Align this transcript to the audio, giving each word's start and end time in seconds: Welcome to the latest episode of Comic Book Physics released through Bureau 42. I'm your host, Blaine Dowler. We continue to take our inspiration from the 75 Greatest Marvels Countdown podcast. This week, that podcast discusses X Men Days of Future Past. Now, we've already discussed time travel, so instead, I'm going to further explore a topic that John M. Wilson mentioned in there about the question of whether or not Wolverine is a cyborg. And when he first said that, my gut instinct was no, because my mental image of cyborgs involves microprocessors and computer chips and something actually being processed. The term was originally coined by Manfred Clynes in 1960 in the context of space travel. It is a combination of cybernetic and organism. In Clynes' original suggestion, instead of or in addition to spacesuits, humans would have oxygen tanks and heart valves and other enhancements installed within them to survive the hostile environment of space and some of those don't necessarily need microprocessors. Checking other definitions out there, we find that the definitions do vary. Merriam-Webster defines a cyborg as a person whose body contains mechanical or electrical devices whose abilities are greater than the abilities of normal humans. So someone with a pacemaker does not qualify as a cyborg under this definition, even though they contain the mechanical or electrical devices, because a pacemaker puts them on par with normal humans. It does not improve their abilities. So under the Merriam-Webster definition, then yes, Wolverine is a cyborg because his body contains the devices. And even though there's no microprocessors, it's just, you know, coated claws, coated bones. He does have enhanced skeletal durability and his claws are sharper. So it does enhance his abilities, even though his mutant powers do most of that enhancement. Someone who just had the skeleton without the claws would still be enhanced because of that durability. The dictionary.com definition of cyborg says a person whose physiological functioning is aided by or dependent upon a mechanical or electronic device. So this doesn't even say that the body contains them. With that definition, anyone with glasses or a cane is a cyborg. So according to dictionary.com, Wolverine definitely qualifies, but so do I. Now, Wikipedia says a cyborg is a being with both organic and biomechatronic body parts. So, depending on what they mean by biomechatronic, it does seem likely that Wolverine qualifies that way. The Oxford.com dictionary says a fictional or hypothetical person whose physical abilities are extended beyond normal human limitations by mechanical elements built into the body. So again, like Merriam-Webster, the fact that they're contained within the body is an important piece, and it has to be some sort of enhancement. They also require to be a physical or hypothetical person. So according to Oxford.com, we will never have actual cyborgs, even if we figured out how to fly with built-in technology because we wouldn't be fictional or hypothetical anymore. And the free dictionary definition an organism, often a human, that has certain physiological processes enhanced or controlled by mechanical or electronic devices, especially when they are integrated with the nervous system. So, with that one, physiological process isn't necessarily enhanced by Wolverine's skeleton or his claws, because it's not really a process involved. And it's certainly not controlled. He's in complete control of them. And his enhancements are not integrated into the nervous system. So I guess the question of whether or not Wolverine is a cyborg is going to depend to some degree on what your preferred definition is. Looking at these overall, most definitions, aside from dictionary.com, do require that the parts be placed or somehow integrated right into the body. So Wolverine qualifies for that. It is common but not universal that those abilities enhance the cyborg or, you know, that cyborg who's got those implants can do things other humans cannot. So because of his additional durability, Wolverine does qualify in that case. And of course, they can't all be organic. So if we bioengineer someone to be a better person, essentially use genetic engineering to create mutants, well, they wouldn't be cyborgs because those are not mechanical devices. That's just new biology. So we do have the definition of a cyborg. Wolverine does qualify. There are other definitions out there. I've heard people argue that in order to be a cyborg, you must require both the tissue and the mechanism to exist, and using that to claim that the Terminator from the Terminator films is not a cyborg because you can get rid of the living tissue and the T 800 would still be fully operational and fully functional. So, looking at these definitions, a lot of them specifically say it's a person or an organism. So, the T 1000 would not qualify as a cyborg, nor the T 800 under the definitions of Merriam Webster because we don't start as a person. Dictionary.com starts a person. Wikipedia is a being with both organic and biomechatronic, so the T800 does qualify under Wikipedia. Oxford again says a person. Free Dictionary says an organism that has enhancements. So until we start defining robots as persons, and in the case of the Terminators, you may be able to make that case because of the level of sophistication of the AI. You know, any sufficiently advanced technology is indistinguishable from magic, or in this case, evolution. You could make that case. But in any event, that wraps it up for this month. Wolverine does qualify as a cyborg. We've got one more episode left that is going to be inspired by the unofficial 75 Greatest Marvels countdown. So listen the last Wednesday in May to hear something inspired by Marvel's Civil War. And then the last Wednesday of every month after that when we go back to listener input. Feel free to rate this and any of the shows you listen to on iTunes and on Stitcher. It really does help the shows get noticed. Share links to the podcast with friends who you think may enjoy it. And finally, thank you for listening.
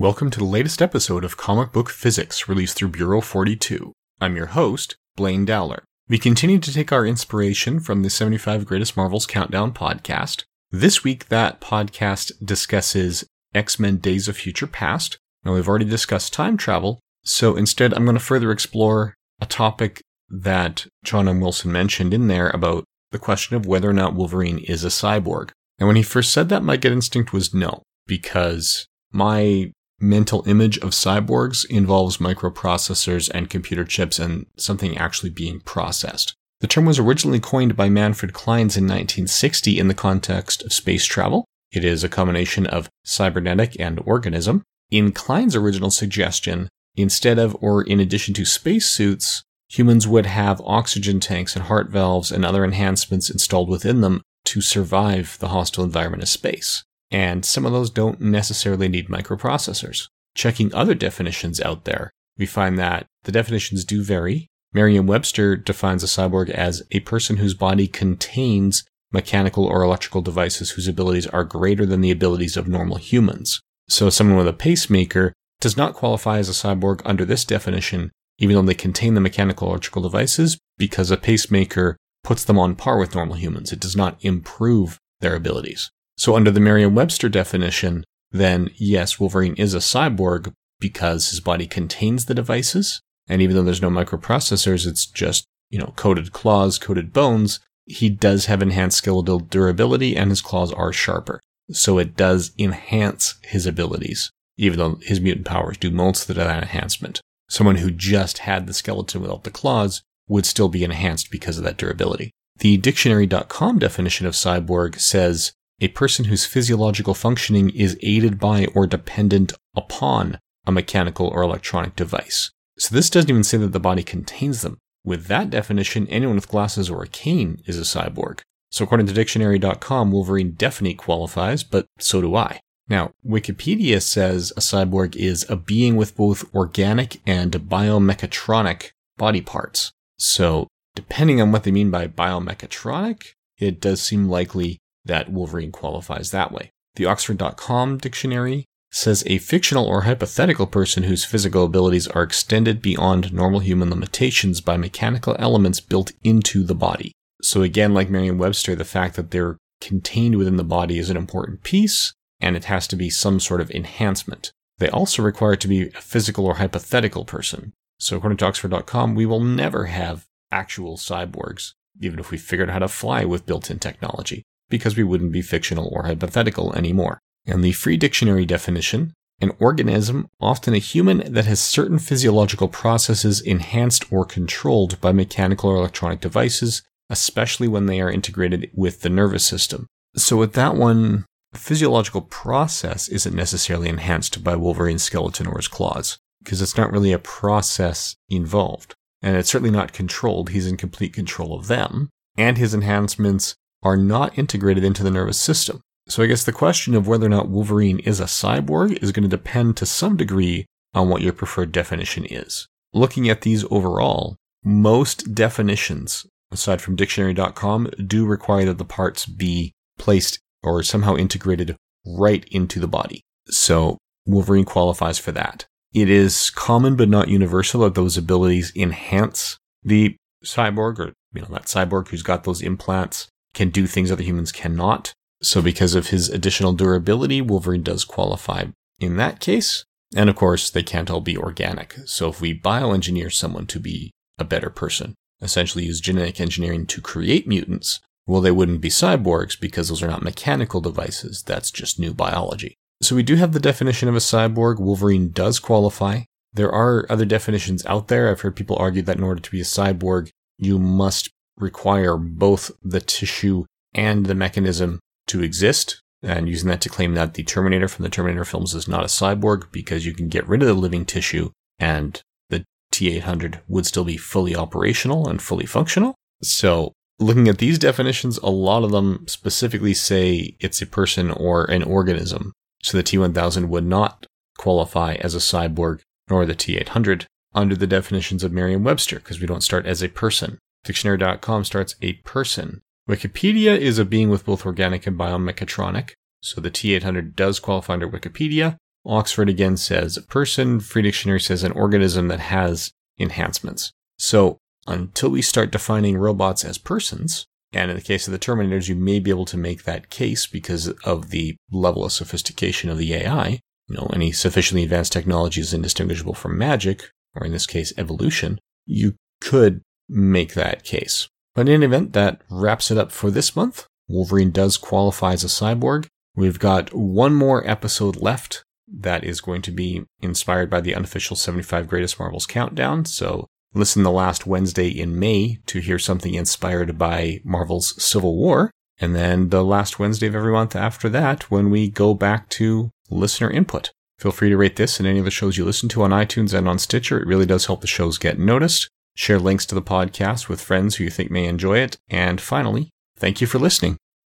Welcome 0.00 0.30
to 0.30 0.38
the 0.38 0.46
latest 0.46 0.80
episode 0.80 1.24
of 1.24 1.36
Comic 1.36 1.72
Book 1.72 1.90
Physics 1.90 2.48
released 2.48 2.74
through 2.74 2.88
Bureau 2.88 3.20
42. 3.20 3.92
I'm 4.18 4.34
your 4.34 4.46
host, 4.46 4.96
Blaine 5.14 5.44
Dowler. 5.44 5.84
We 6.08 6.16
continue 6.16 6.58
to 6.58 6.72
take 6.72 6.90
our 6.90 7.04
inspiration 7.04 7.80
from 7.80 8.02
the 8.02 8.08
75 8.08 8.64
Greatest 8.64 8.96
Marvels 8.96 9.26
Countdown 9.26 9.74
podcast. 9.74 10.44
This 10.70 11.04
week, 11.04 11.28
that 11.28 11.60
podcast 11.60 12.32
discusses 12.42 13.26
X 13.54 13.78
Men 13.78 13.98
Days 13.98 14.26
of 14.26 14.38
Future 14.38 14.66
Past. 14.66 15.18
Now, 15.44 15.52
we've 15.52 15.68
already 15.68 15.84
discussed 15.84 16.32
time 16.32 16.56
travel, 16.56 16.98
so 17.22 17.54
instead, 17.54 17.92
I'm 17.92 18.06
going 18.06 18.16
to 18.16 18.24
further 18.24 18.50
explore 18.50 19.12
a 19.38 19.44
topic 19.44 20.00
that 20.30 20.86
John 21.04 21.28
M. 21.28 21.42
Wilson 21.42 21.70
mentioned 21.72 22.14
in 22.14 22.26
there 22.26 22.48
about 22.48 22.84
the 23.10 23.18
question 23.18 23.54
of 23.54 23.66
whether 23.66 23.90
or 23.90 23.92
not 23.92 24.14
Wolverine 24.14 24.60
is 24.60 24.82
a 24.82 24.88
cyborg. 24.88 25.50
And 25.78 25.86
when 25.86 25.96
he 25.96 26.02
first 26.02 26.32
said 26.32 26.48
that, 26.48 26.64
my 26.64 26.78
gut 26.78 26.90
instinct 26.92 27.34
was 27.34 27.52
no, 27.52 27.82
because 28.06 28.86
my 29.12 29.72
mental 30.00 30.42
image 30.48 30.78
of 30.78 30.90
cyborgs 30.90 31.64
involves 31.68 32.16
microprocessors 32.16 33.30
and 33.32 33.50
computer 33.50 33.84
chips 33.84 34.18
and 34.18 34.46
something 34.56 34.96
actually 34.96 35.30
being 35.30 35.60
processed. 35.60 36.34
The 36.60 36.66
term 36.66 36.86
was 36.86 36.98
originally 36.98 37.40
coined 37.40 37.76
by 37.76 37.88
Manfred 37.88 38.32
Clynes 38.32 38.76
in 38.76 38.84
1960 38.84 39.78
in 39.78 39.88
the 39.88 39.94
context 39.94 40.62
of 40.62 40.72
space 40.72 41.04
travel. 41.04 41.44
It 41.72 41.84
is 41.84 42.02
a 42.02 42.08
combination 42.08 42.66
of 42.66 42.88
cybernetic 43.04 43.78
and 43.78 44.00
organism. 44.04 44.62
In 44.90 45.12
Clynes' 45.12 45.56
original 45.56 45.90
suggestion, 45.90 46.68
instead 46.96 47.38
of 47.38 47.56
or 47.60 47.82
in 47.82 48.00
addition 48.00 48.34
to 48.34 48.44
spacesuits, 48.44 49.42
humans 49.68 50.08
would 50.08 50.26
have 50.26 50.60
oxygen 50.64 51.20
tanks 51.20 51.54
and 51.54 51.66
heart 51.66 51.90
valves 51.90 52.32
and 52.32 52.44
other 52.44 52.64
enhancements 52.64 53.30
installed 53.30 53.68
within 53.68 54.00
them 54.00 54.20
to 54.46 54.60
survive 54.60 55.36
the 55.38 55.48
hostile 55.48 55.84
environment 55.84 56.22
of 56.22 56.28
space 56.28 56.82
and 57.10 57.44
some 57.44 57.66
of 57.66 57.72
those 57.72 57.90
don't 57.90 58.20
necessarily 58.20 58.88
need 58.88 59.08
microprocessors. 59.08 60.08
Checking 60.34 60.72
other 60.74 60.94
definitions 60.94 61.60
out 61.60 61.84
there, 61.84 62.12
we 62.38 62.46
find 62.46 62.78
that 62.78 63.06
the 63.24 63.32
definitions 63.32 63.84
do 63.84 64.02
vary. 64.02 64.48
Merriam-Webster 64.72 65.56
defines 65.56 66.04
a 66.04 66.06
cyborg 66.06 66.48
as 66.50 66.82
a 66.92 67.00
person 67.00 67.38
whose 67.38 67.54
body 67.54 67.88
contains 67.88 68.84
mechanical 69.12 69.64
or 69.64 69.82
electrical 69.82 70.22
devices 70.22 70.70
whose 70.70 70.86
abilities 70.86 71.26
are 71.26 71.44
greater 71.44 71.84
than 71.84 72.00
the 72.00 72.12
abilities 72.12 72.56
of 72.56 72.68
normal 72.68 72.96
humans. 72.96 73.60
So 73.88 74.08
someone 74.08 74.36
with 74.36 74.46
a 74.46 74.52
pacemaker 74.52 75.32
does 75.60 75.76
not 75.76 75.94
qualify 75.94 76.38
as 76.38 76.48
a 76.48 76.52
cyborg 76.52 77.02
under 77.04 77.24
this 77.24 77.44
definition, 77.44 78.12
even 78.38 78.54
though 78.54 78.62
they 78.62 78.74
contain 78.74 79.14
the 79.14 79.20
mechanical 79.20 79.66
or 79.66 79.72
electrical 79.72 80.02
devices, 80.02 80.58
because 80.78 81.10
a 81.10 81.16
pacemaker 81.16 81.96
puts 82.22 82.44
them 82.44 82.58
on 82.58 82.76
par 82.76 82.98
with 82.98 83.14
normal 83.14 83.34
humans. 83.36 83.72
It 83.72 83.80
does 83.80 83.96
not 83.96 84.16
improve 84.24 84.98
their 85.20 85.34
abilities. 85.34 85.90
So 86.20 86.36
under 86.36 86.50
the 86.50 86.60
Merriam-Webster 86.60 87.30
definition, 87.30 88.04
then 88.30 88.68
yes, 88.76 89.18
Wolverine 89.18 89.54
is 89.54 89.72
a 89.72 89.78
cyborg 89.78 90.52
because 90.78 91.30
his 91.30 91.40
body 91.40 91.66
contains 91.66 92.26
the 92.26 92.34
devices. 92.34 93.00
And 93.26 93.40
even 93.40 93.56
though 93.56 93.62
there's 93.62 93.80
no 93.80 93.88
microprocessors, 93.88 94.86
it's 94.86 95.06
just, 95.06 95.46
you 95.70 95.78
know, 95.78 95.94
coated 95.96 96.30
claws, 96.30 96.78
coated 96.78 97.14
bones. 97.14 97.58
He 97.86 98.10
does 98.10 98.44
have 98.46 98.60
enhanced 98.60 98.98
skeletal 98.98 99.38
durability 99.38 100.14
and 100.14 100.28
his 100.28 100.42
claws 100.42 100.74
are 100.74 100.92
sharper. 100.92 101.40
So 101.70 101.96
it 101.96 102.18
does 102.18 102.52
enhance 102.58 103.36
his 103.44 103.64
abilities, 103.64 104.30
even 104.58 104.78
though 104.78 104.96
his 104.96 105.22
mutant 105.22 105.46
powers 105.46 105.78
do 105.78 105.90
most 105.90 106.28
of 106.28 106.36
that 106.36 106.62
enhancement. 106.62 107.22
Someone 107.48 107.76
who 107.76 107.90
just 107.90 108.38
had 108.40 108.66
the 108.66 108.74
skeleton 108.74 109.22
without 109.22 109.44
the 109.44 109.50
claws 109.50 110.02
would 110.28 110.44
still 110.44 110.68
be 110.68 110.84
enhanced 110.84 111.30
because 111.30 111.56
of 111.56 111.64
that 111.64 111.78
durability. 111.78 112.30
The 112.58 112.76
dictionary.com 112.76 113.78
definition 113.78 114.26
of 114.26 114.34
cyborg 114.34 115.00
says 115.00 115.52
a 115.80 115.88
person 115.88 116.26
whose 116.26 116.44
physiological 116.44 117.14
functioning 117.14 117.70
is 117.70 117.98
aided 118.02 118.38
by 118.38 118.66
or 118.74 118.86
dependent 118.86 119.52
upon 119.74 120.38
a 120.66 120.72
mechanical 120.72 121.26
or 121.28 121.42
electronic 121.42 121.96
device. 121.96 122.50
So 122.78 122.94
this 122.94 123.10
doesn't 123.10 123.30
even 123.30 123.44
say 123.44 123.58
that 123.58 123.72
the 123.72 123.80
body 123.80 124.02
contains 124.02 124.62
them. 124.62 124.78
With 125.04 125.26
that 125.26 125.50
definition, 125.50 126.06
anyone 126.08 126.36
with 126.36 126.48
glasses 126.48 126.90
or 126.90 127.02
a 127.02 127.08
cane 127.08 127.62
is 127.66 127.78
a 127.78 127.82
cyborg. 127.82 128.40
So 128.70 128.84
according 128.84 129.06
to 129.06 129.12
dictionary.com, 129.12 130.12
Wolverine 130.12 130.52
definitely 130.52 130.94
qualifies, 130.94 131.64
but 131.64 131.86
so 131.98 132.20
do 132.20 132.36
I. 132.36 132.60
Now, 132.88 133.12
Wikipedia 133.26 134.02
says 134.02 134.52
a 134.56 134.60
cyborg 134.60 135.16
is 135.16 135.46
a 135.48 135.56
being 135.56 135.96
with 135.96 136.16
both 136.16 136.52
organic 136.54 137.20
and 137.26 137.52
biomechatronic 137.52 138.90
body 139.16 139.40
parts. 139.40 139.92
So, 140.18 140.66
depending 140.94 141.40
on 141.40 141.52
what 141.52 141.62
they 141.62 141.70
mean 141.70 141.90
by 141.90 142.08
biomechatronic, 142.08 143.34
it 143.58 143.80
does 143.80 144.02
seem 144.02 144.28
likely 144.28 144.78
that 145.04 145.30
Wolverine 145.30 145.72
qualifies 145.72 146.30
that 146.30 146.52
way. 146.52 146.70
The 146.96 147.06
Oxford.com 147.06 147.98
dictionary 147.98 148.66
says 148.90 149.22
a 149.26 149.38
fictional 149.38 149.86
or 149.86 150.02
hypothetical 150.02 150.66
person 150.66 151.04
whose 151.04 151.24
physical 151.24 151.64
abilities 151.64 152.08
are 152.08 152.22
extended 152.22 152.82
beyond 152.82 153.32
normal 153.32 153.60
human 153.60 153.88
limitations 153.88 154.60
by 154.60 154.76
mechanical 154.76 155.36
elements 155.38 155.80
built 155.80 156.12
into 156.24 156.64
the 156.64 156.74
body. 156.74 157.12
So 157.42 157.62
again, 157.62 157.94
like 157.94 158.10
Merriam-Webster, 158.10 158.74
the 158.74 158.84
fact 158.84 159.16
that 159.16 159.30
they're 159.30 159.56
contained 159.80 160.36
within 160.36 160.56
the 160.56 160.64
body 160.64 160.98
is 160.98 161.08
an 161.08 161.16
important 161.16 161.62
piece, 161.62 162.12
and 162.40 162.56
it 162.56 162.64
has 162.64 162.86
to 162.88 162.96
be 162.96 163.08
some 163.08 163.38
sort 163.38 163.60
of 163.60 163.70
enhancement. 163.70 164.50
They 164.78 164.88
also 164.88 165.22
require 165.22 165.56
to 165.56 165.68
be 165.68 165.88
a 165.88 166.00
physical 166.00 166.46
or 166.46 166.56
hypothetical 166.56 167.24
person. 167.24 167.72
So 167.98 168.16
according 168.16 168.38
to 168.38 168.46
Oxford.com, 168.46 169.14
we 169.14 169.26
will 169.26 169.40
never 169.40 169.86
have 169.86 170.26
actual 170.50 170.96
cyborgs, 170.96 171.74
even 172.00 172.18
if 172.18 172.30
we 172.30 172.38
figured 172.38 172.68
out 172.68 172.72
how 172.72 172.78
to 172.80 172.88
fly 172.88 173.24
with 173.24 173.46
built-in 173.46 173.78
technology 173.78 174.42
because 174.70 174.96
we 174.96 175.04
wouldn't 175.04 175.32
be 175.32 175.42
fictional 175.42 175.90
or 175.92 176.04
hypothetical 176.04 176.72
anymore. 176.74 177.20
And 177.46 177.62
the 177.62 177.72
free 177.72 177.96
dictionary 177.96 178.46
definition 178.46 179.12
an 179.40 179.52
organism, 179.58 180.28
often 180.40 180.74
a 180.74 180.78
human, 180.78 181.32
that 181.32 181.46
has 181.46 181.60
certain 181.60 181.98
physiological 181.98 182.68
processes 182.68 183.40
enhanced 183.40 184.10
or 184.12 184.24
controlled 184.24 185.00
by 185.00 185.12
mechanical 185.12 185.70
or 185.70 185.76
electronic 185.76 186.20
devices, 186.20 186.82
especially 187.08 187.66
when 187.66 187.86
they 187.86 188.00
are 188.00 188.10
integrated 188.10 188.70
with 188.74 189.00
the 189.00 189.08
nervous 189.08 189.44
system. 189.44 189.86
So, 190.14 190.36
with 190.36 190.52
that 190.54 190.76
one, 190.76 191.24
physiological 191.54 192.22
process 192.22 193.08
isn't 193.08 193.34
necessarily 193.34 193.88
enhanced 193.88 194.44
by 194.44 194.56
Wolverine's 194.56 195.02
skeleton 195.02 195.46
or 195.46 195.56
his 195.56 195.68
claws, 195.68 196.18
because 196.44 196.60
it's 196.60 196.76
not 196.76 196.92
really 196.92 197.12
a 197.12 197.18
process 197.18 198.16
involved. 198.28 198.94
And 199.22 199.36
it's 199.36 199.50
certainly 199.50 199.70
not 199.70 199.92
controlled. 199.92 200.50
He's 200.50 200.66
in 200.66 200.76
complete 200.76 201.12
control 201.12 201.58
of 201.58 201.66
them. 201.66 202.08
And 202.36 202.56
his 202.56 202.72
enhancements 202.72 203.54
are 203.82 203.96
not 203.96 204.38
integrated 204.38 204.84
into 204.84 205.02
the 205.02 205.10
nervous 205.10 205.38
system. 205.38 205.80
So 206.08 206.22
I 206.22 206.26
guess 206.26 206.44
the 206.44 206.52
question 206.52 206.94
of 206.94 207.06
whether 207.06 207.26
or 207.26 207.30
not 207.30 207.48
Wolverine 207.48 208.00
is 208.00 208.20
a 208.20 208.24
cyborg 208.24 209.02
is 209.02 209.12
going 209.12 209.22
to 209.22 209.28
depend 209.28 209.76
to 209.76 209.86
some 209.86 210.16
degree 210.16 210.66
on 210.92 211.08
what 211.08 211.22
your 211.22 211.32
preferred 211.32 211.72
definition 211.72 212.24
is. 212.24 212.66
Looking 212.92 213.28
at 213.28 213.42
these 213.42 213.64
overall, 213.70 214.36
most 214.64 215.34
definitions, 215.34 216.26
aside 216.50 216.82
from 216.82 216.96
dictionary.com, 216.96 217.90
do 218.06 218.26
require 218.26 218.64
that 218.66 218.78
the 218.78 218.84
parts 218.84 219.24
be 219.24 219.72
placed 219.98 220.40
or 220.62 220.82
somehow 220.82 221.16
integrated 221.16 221.76
right 222.04 222.44
into 222.50 222.80
the 222.80 222.88
body. 222.88 223.22
So 223.48 223.98
Wolverine 224.26 224.64
qualifies 224.64 225.18
for 225.18 225.32
that. 225.32 225.66
It 225.94 226.10
is 226.10 226.50
common 226.50 226.96
but 226.96 227.08
not 227.08 227.28
universal 227.28 227.82
that 227.82 227.94
those 227.94 228.16
abilities 228.16 228.72
enhance 228.76 229.58
the 229.82 230.16
cyborg 230.44 230.98
or, 230.98 231.12
you 231.32 231.42
know, 231.42 231.48
that 231.50 231.66
cyborg 231.66 232.08
who's 232.08 232.22
got 232.22 232.44
those 232.44 232.62
implants 232.62 233.28
can 233.54 233.70
do 233.70 233.86
things 233.86 234.10
other 234.10 234.22
humans 234.22 234.52
cannot. 234.52 235.12
So 235.42 235.62
because 235.62 235.94
of 235.94 236.08
his 236.08 236.28
additional 236.28 236.72
durability, 236.72 237.40
Wolverine 237.40 237.82
does 237.82 238.04
qualify 238.04 238.66
in 238.98 239.16
that 239.16 239.40
case. 239.40 239.84
And 240.14 240.28
of 240.28 240.36
course, 240.36 240.70
they 240.70 240.82
can't 240.82 241.10
all 241.10 241.20
be 241.20 241.36
organic. 241.36 241.96
So 242.04 242.28
if 242.28 242.40
we 242.40 242.58
bioengineer 242.58 243.32
someone 243.32 243.66
to 243.68 243.80
be 243.80 244.10
a 244.38 244.44
better 244.44 244.70
person, 244.70 245.14
essentially 245.40 245.84
use 245.84 246.00
genetic 246.00 246.40
engineering 246.40 246.86
to 246.86 247.00
create 247.00 247.46
mutants, 247.46 248.00
well, 248.26 248.40
they 248.40 248.50
wouldn't 248.50 248.80
be 248.80 248.90
cyborgs 248.90 249.58
because 249.58 249.88
those 249.88 250.02
are 250.02 250.08
not 250.08 250.22
mechanical 250.22 250.80
devices. 250.80 251.42
That's 251.42 251.70
just 251.70 251.98
new 251.98 252.12
biology. 252.12 252.76
So 253.02 253.16
we 253.16 253.22
do 253.22 253.36
have 253.36 253.52
the 253.52 253.60
definition 253.60 254.08
of 254.08 254.14
a 254.14 254.18
cyborg. 254.18 254.78
Wolverine 254.78 255.30
does 255.30 255.58
qualify. 255.58 256.22
There 256.52 256.70
are 256.70 257.06
other 257.08 257.24
definitions 257.24 257.86
out 257.86 258.08
there. 258.08 258.28
I've 258.28 258.42
heard 258.42 258.56
people 258.56 258.76
argue 258.78 259.02
that 259.02 259.16
in 259.16 259.22
order 259.22 259.40
to 259.40 259.50
be 259.50 259.60
a 259.60 259.64
cyborg, 259.64 260.30
you 260.58 260.78
must 260.78 261.30
require 261.60 262.16
both 262.16 262.70
the 262.82 263.00
tissue 263.00 263.64
and 263.94 264.26
the 264.26 264.34
mechanism 264.34 265.00
to 265.26 265.42
exist, 265.42 266.00
and 266.22 266.48
using 266.48 266.68
that 266.68 266.80
to 266.82 266.88
claim 266.88 267.14
that 267.14 267.34
the 267.34 267.42
Terminator 267.42 267.88
from 267.88 268.02
the 268.02 268.10
Terminator 268.10 268.44
films 268.44 268.74
is 268.74 268.88
not 268.88 269.04
a 269.04 269.06
cyborg 269.06 269.72
because 269.72 270.06
you 270.06 270.12
can 270.12 270.28
get 270.28 270.46
rid 270.48 270.62
of 270.62 270.68
the 270.68 270.74
living 270.74 271.04
tissue 271.04 271.50
and 271.78 272.20
the 272.50 272.64
T 272.90 273.16
800 273.16 273.60
would 273.68 273.86
still 273.86 274.04
be 274.04 274.16
fully 274.16 274.54
operational 274.54 275.28
and 275.28 275.40
fully 275.40 275.66
functional. 275.66 276.14
So, 276.42 276.92
looking 277.18 277.48
at 277.48 277.58
these 277.58 277.78
definitions, 277.78 278.38
a 278.38 278.50
lot 278.50 278.84
of 278.84 278.90
them 278.90 279.24
specifically 279.28 279.94
say 279.94 280.56
it's 280.60 280.82
a 280.82 280.86
person 280.86 281.30
or 281.30 281.64
an 281.64 281.82
organism. 281.82 282.52
So, 282.82 282.96
the 282.96 283.02
T 283.02 283.18
1000 283.18 283.68
would 283.68 283.84
not 283.84 284.26
qualify 284.58 285.14
as 285.14 285.34
a 285.34 285.38
cyborg, 285.38 286.00
nor 286.28 286.44
the 286.44 286.54
T 286.54 286.76
800 286.76 287.26
under 287.54 287.74
the 287.74 287.86
definitions 287.86 288.44
of 288.44 288.52
Merriam 288.52 288.84
Webster 288.84 289.16
because 289.16 289.40
we 289.40 289.46
don't 289.46 289.62
start 289.62 289.86
as 289.86 290.02
a 290.02 290.08
person. 290.08 290.58
Dictionary.com 290.84 291.64
starts 291.64 291.94
a 292.00 292.14
person. 292.14 292.80
Wikipedia 293.08 293.76
is 293.76 293.98
a 293.98 294.04
being 294.04 294.30
with 294.30 294.46
both 294.46 294.64
organic 294.64 295.06
and 295.06 295.18
biomechatronic, 295.18 296.12
so 296.40 296.60
the 296.60 296.70
T800 296.70 297.34
does 297.34 297.58
qualify 297.58 297.94
under 297.94 298.08
Wikipedia. 298.08 298.76
Oxford 299.04 299.48
again 299.48 299.76
says 299.76 300.16
a 300.16 300.22
person. 300.22 300.80
Free 300.80 301.02
Dictionary 301.02 301.40
says 301.40 301.62
an 301.62 301.72
organism 301.72 302.28
that 302.28 302.40
has 302.40 302.92
enhancements. 303.18 303.92
So 304.18 304.58
until 304.86 305.30
we 305.30 305.42
start 305.42 305.72
defining 305.72 306.16
robots 306.18 306.64
as 306.64 306.78
persons, 306.78 307.46
and 307.72 307.90
in 307.90 307.96
the 307.96 308.02
case 308.02 308.26
of 308.26 308.32
the 308.32 308.38
Terminators, 308.38 308.88
you 308.88 308.94
may 308.94 309.20
be 309.20 309.30
able 309.30 309.44
to 309.46 309.56
make 309.56 309.84
that 309.84 310.10
case 310.10 310.46
because 310.46 310.88
of 311.04 311.30
the 311.30 311.56
level 311.70 312.04
of 312.04 312.12
sophistication 312.12 312.90
of 312.90 312.98
the 312.98 313.14
AI. 313.14 313.60
You 313.88 313.96
know, 313.96 314.10
any 314.12 314.32
sufficiently 314.32 314.84
advanced 314.84 315.12
technology 315.12 315.60
is 315.60 315.72
indistinguishable 315.72 316.34
from 316.34 316.58
magic, 316.58 317.10
or 317.34 317.46
in 317.46 317.52
this 317.52 317.66
case, 317.66 317.92
evolution. 317.96 318.58
You 318.86 319.14
could 319.40 319.82
make 320.10 320.54
that 320.54 320.84
case. 320.84 321.28
But 321.54 321.68
in 321.68 321.74
any 321.74 321.86
event, 321.86 322.12
that 322.12 322.42
wraps 322.50 322.90
it 322.90 322.98
up 322.98 323.12
for 323.12 323.30
this 323.30 323.56
month. 323.56 323.86
Wolverine 324.08 324.50
does 324.50 324.76
qualify 324.76 325.32
as 325.32 325.44
a 325.44 325.46
cyborg. 325.46 326.06
We've 326.34 326.58
got 326.58 326.94
one 326.94 327.34
more 327.34 327.68
episode 327.68 328.16
left 328.16 328.64
that 328.92 329.24
is 329.24 329.40
going 329.40 329.62
to 329.62 329.70
be 329.70 330.04
inspired 330.20 330.68
by 330.68 330.80
the 330.80 330.94
unofficial 330.94 331.36
75 331.36 331.88
Greatest 331.88 332.18
Marvels 332.18 332.46
countdown. 332.46 333.04
So 333.04 333.46
listen 333.72 334.02
the 334.02 334.10
last 334.10 334.46
Wednesday 334.46 334.88
in 334.88 335.18
May 335.18 335.58
to 335.66 335.80
hear 335.80 335.98
something 335.98 336.34
inspired 336.34 336.98
by 336.98 337.40
Marvel's 337.44 338.02
Civil 338.02 338.36
War. 338.36 338.70
And 338.98 339.14
then 339.14 339.48
the 339.48 339.64
last 339.64 339.98
Wednesday 339.98 340.26
of 340.26 340.34
every 340.34 340.52
month 340.52 340.76
after 340.76 341.08
that 341.10 341.50
when 341.50 341.70
we 341.70 341.88
go 341.88 342.14
back 342.14 342.48
to 342.50 342.90
listener 343.10 343.50
input. 343.50 343.92
Feel 344.18 344.32
free 344.32 344.50
to 344.50 344.56
rate 344.56 344.76
this 344.76 344.98
and 344.98 345.08
any 345.08 345.18
of 345.18 345.24
the 345.24 345.30
shows 345.30 345.56
you 345.56 345.64
listen 345.64 345.88
to 345.90 346.02
on 346.02 346.10
iTunes 346.10 346.52
and 346.52 346.68
on 346.68 346.78
Stitcher. 346.78 347.20
It 347.20 347.26
really 347.26 347.46
does 347.46 347.66
help 347.66 347.80
the 347.80 347.86
shows 347.86 348.18
get 348.18 348.38
noticed. 348.38 348.90
Share 349.14 349.38
links 349.38 349.66
to 349.66 349.74
the 349.74 349.82
podcast 349.82 350.48
with 350.48 350.60
friends 350.60 350.96
who 350.96 351.04
you 351.04 351.10
think 351.10 351.30
may 351.30 351.46
enjoy 351.46 351.78
it. 351.78 351.98
And 352.08 352.40
finally, 352.40 352.90
thank 353.16 353.40
you 353.40 353.46
for 353.46 353.58
listening. 353.58 353.98